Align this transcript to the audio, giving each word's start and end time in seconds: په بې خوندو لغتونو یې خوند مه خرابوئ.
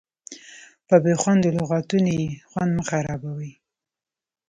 په 0.87 0.95
بې 1.03 1.13
خوندو 1.21 1.49
لغتونو 1.57 2.11
یې 2.19 2.27
خوند 2.49 2.71
مه 2.77 2.83
خرابوئ. 2.89 3.51